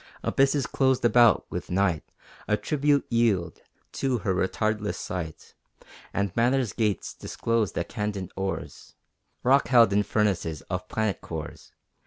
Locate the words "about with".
1.05-1.69